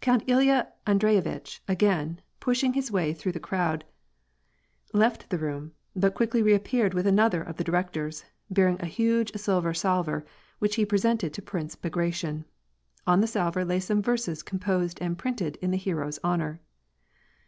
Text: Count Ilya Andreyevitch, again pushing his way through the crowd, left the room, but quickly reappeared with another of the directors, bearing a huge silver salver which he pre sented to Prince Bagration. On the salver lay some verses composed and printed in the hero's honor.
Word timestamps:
Count 0.00 0.24
Ilya 0.26 0.66
Andreyevitch, 0.84 1.60
again 1.68 2.20
pushing 2.40 2.72
his 2.72 2.90
way 2.90 3.12
through 3.14 3.30
the 3.30 3.38
crowd, 3.38 3.84
left 4.92 5.30
the 5.30 5.38
room, 5.38 5.74
but 5.94 6.12
quickly 6.16 6.42
reappeared 6.42 6.92
with 6.92 7.06
another 7.06 7.40
of 7.40 7.54
the 7.56 7.62
directors, 7.62 8.24
bearing 8.50 8.78
a 8.80 8.86
huge 8.86 9.30
silver 9.36 9.72
salver 9.72 10.26
which 10.58 10.74
he 10.74 10.84
pre 10.84 10.98
sented 10.98 11.32
to 11.34 11.40
Prince 11.42 11.76
Bagration. 11.76 12.46
On 13.06 13.20
the 13.20 13.28
salver 13.28 13.64
lay 13.64 13.78
some 13.78 14.02
verses 14.02 14.42
composed 14.42 15.00
and 15.00 15.16
printed 15.16 15.54
in 15.62 15.70
the 15.70 15.76
hero's 15.78 16.18
honor. 16.24 16.60